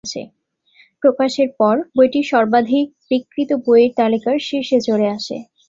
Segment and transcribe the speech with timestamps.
[1.03, 5.37] প্রকাশের পর বইটি সর্বাধিক বিক্রীত বইয়ের তালিকার শীর্ষে চলে আসে।